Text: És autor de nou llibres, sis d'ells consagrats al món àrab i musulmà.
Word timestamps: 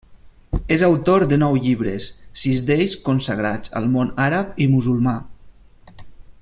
És 0.75 0.83
autor 0.87 1.25
de 1.33 1.37
nou 1.41 1.59
llibres, 1.65 2.07
sis 2.45 2.63
d'ells 2.69 2.97
consagrats 3.11 3.75
al 3.81 3.87
món 3.97 4.13
àrab 4.27 4.61
i 4.67 4.71
musulmà. 4.75 5.19